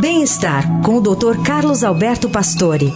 Bem-estar 0.00 0.80
com 0.80 0.96
o 0.96 1.00
Dr. 1.02 1.42
Carlos 1.44 1.84
Alberto 1.84 2.30
Pastore. 2.30 2.90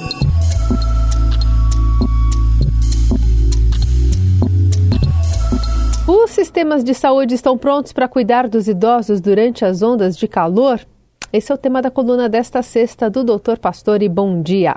Os 6.09 6.31
sistemas 6.31 6.83
de 6.83 6.95
saúde 6.95 7.35
estão 7.35 7.59
prontos 7.59 7.93
para 7.93 8.09
cuidar 8.09 8.49
dos 8.49 8.69
idosos 8.69 9.21
durante 9.21 9.67
as 9.67 9.83
ondas 9.83 10.17
de 10.17 10.27
calor? 10.27 10.81
Esse 11.31 11.53
é 11.53 11.55
o 11.55 11.59
tema 11.59 11.83
da 11.83 11.91
coluna 11.91 12.27
desta 12.27 12.63
sexta 12.63 13.11
do 13.11 13.23
Dr. 13.23 13.59
Pastore. 13.61 14.09
Bom 14.09 14.41
dia. 14.41 14.77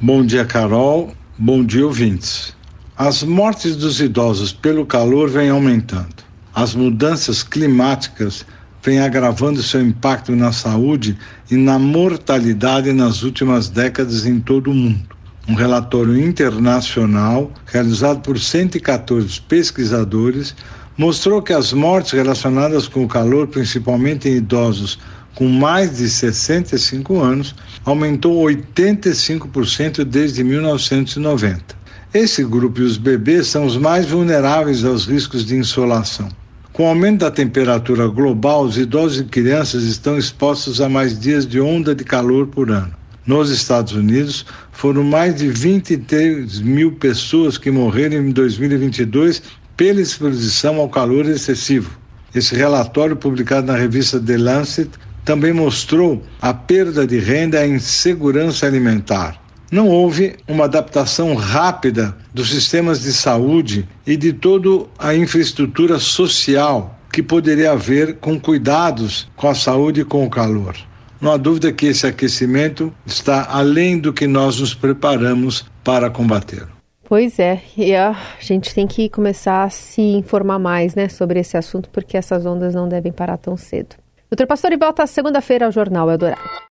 Bom 0.00 0.26
dia, 0.26 0.44
Carol. 0.44 1.10
Bom 1.38 1.64
dia, 1.64 1.86
ouvintes. 1.86 2.56
As 2.96 3.22
mortes 3.22 3.76
dos 3.76 4.00
idosos 4.00 4.52
pelo 4.52 4.84
calor 4.84 5.30
vêm 5.30 5.50
aumentando. 5.50 6.24
As 6.52 6.74
mudanças 6.74 7.44
climáticas 7.44 8.44
vêm 8.88 9.00
agravando 9.00 9.62
seu 9.62 9.82
impacto 9.82 10.34
na 10.34 10.50
saúde 10.50 11.14
e 11.50 11.56
na 11.56 11.78
mortalidade 11.78 12.90
nas 12.90 13.22
últimas 13.22 13.68
décadas 13.68 14.24
em 14.24 14.40
todo 14.40 14.70
o 14.70 14.74
mundo. 14.74 15.14
Um 15.46 15.52
relatório 15.52 16.18
internacional 16.18 17.52
realizado 17.66 18.22
por 18.22 18.38
114 18.38 19.42
pesquisadores 19.42 20.54
mostrou 20.96 21.42
que 21.42 21.52
as 21.52 21.70
mortes 21.74 22.12
relacionadas 22.12 22.88
com 22.88 23.04
o 23.04 23.08
calor, 23.08 23.46
principalmente 23.48 24.26
em 24.26 24.36
idosos 24.36 24.98
com 25.34 25.46
mais 25.46 25.98
de 25.98 26.08
65 26.08 27.20
anos, 27.20 27.54
aumentou 27.84 28.42
85% 28.42 30.02
desde 30.02 30.42
1990. 30.42 31.76
Esse 32.14 32.42
grupo 32.42 32.80
e 32.80 32.84
os 32.84 32.96
bebês 32.96 33.48
são 33.48 33.66
os 33.66 33.76
mais 33.76 34.06
vulneráveis 34.06 34.82
aos 34.82 35.04
riscos 35.04 35.44
de 35.44 35.56
insolação. 35.56 36.30
Com 36.78 36.84
o 36.84 36.86
aumento 36.90 37.22
da 37.22 37.30
temperatura 37.32 38.06
global, 38.06 38.62
os 38.62 38.78
idosos 38.78 39.18
e 39.18 39.24
crianças 39.24 39.82
estão 39.82 40.16
expostos 40.16 40.80
a 40.80 40.88
mais 40.88 41.18
dias 41.18 41.44
de 41.44 41.60
onda 41.60 41.92
de 41.92 42.04
calor 42.04 42.46
por 42.46 42.70
ano. 42.70 42.94
Nos 43.26 43.50
Estados 43.50 43.94
Unidos, 43.94 44.46
foram 44.70 45.02
mais 45.02 45.34
de 45.34 45.48
23 45.48 46.60
mil 46.60 46.92
pessoas 46.92 47.58
que 47.58 47.68
morreram 47.68 48.18
em 48.18 48.30
2022 48.30 49.42
pela 49.76 50.00
exposição 50.00 50.76
ao 50.76 50.88
calor 50.88 51.26
excessivo. 51.26 51.98
Esse 52.32 52.54
relatório, 52.54 53.16
publicado 53.16 53.66
na 53.66 53.76
revista 53.76 54.20
The 54.20 54.38
Lancet, 54.38 54.90
também 55.24 55.52
mostrou 55.52 56.22
a 56.40 56.54
perda 56.54 57.04
de 57.04 57.18
renda 57.18 57.58
e 57.58 57.62
a 57.64 57.66
insegurança 57.66 58.66
alimentar. 58.66 59.47
Não 59.70 59.88
houve 59.88 60.36
uma 60.48 60.64
adaptação 60.64 61.34
rápida 61.34 62.16
dos 62.32 62.50
sistemas 62.50 63.02
de 63.02 63.12
saúde 63.12 63.86
e 64.06 64.16
de 64.16 64.32
toda 64.32 64.86
a 64.98 65.14
infraestrutura 65.14 65.98
social 65.98 66.98
que 67.12 67.22
poderia 67.22 67.72
haver 67.72 68.16
com 68.16 68.40
cuidados 68.40 69.28
com 69.36 69.48
a 69.48 69.54
saúde 69.54 70.00
e 70.00 70.04
com 70.04 70.24
o 70.24 70.30
calor. 70.30 70.74
Não 71.20 71.32
há 71.32 71.36
dúvida 71.36 71.72
que 71.72 71.86
esse 71.86 72.06
aquecimento 72.06 72.92
está 73.04 73.48
além 73.50 73.98
do 73.98 74.12
que 74.12 74.26
nós 74.26 74.60
nos 74.60 74.72
preparamos 74.72 75.66
para 75.82 76.08
combater. 76.08 76.66
Pois 77.04 77.38
é, 77.38 77.62
e 77.76 77.94
a 77.94 78.16
gente 78.38 78.74
tem 78.74 78.86
que 78.86 79.08
começar 79.08 79.64
a 79.64 79.70
se 79.70 80.00
informar 80.00 80.58
mais 80.58 80.94
né, 80.94 81.08
sobre 81.08 81.40
esse 81.40 81.56
assunto, 81.56 81.88
porque 81.90 82.16
essas 82.16 82.44
ondas 82.46 82.74
não 82.74 82.88
devem 82.88 83.10
parar 83.10 83.38
tão 83.38 83.56
cedo. 83.56 83.96
Doutor 84.30 84.46
Pastor 84.46 84.70
volta 84.78 85.06
segunda-feira 85.06 85.66
ao 85.66 85.72
Jornal 85.72 86.10
Eldorado. 86.10 86.58